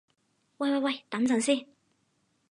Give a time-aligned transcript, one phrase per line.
[0.57, 1.67] 喂喂喂，等陣先